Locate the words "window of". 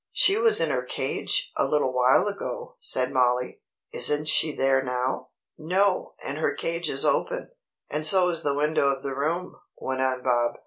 8.55-9.03